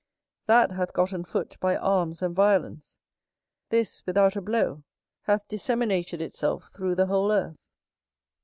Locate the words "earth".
7.31-7.55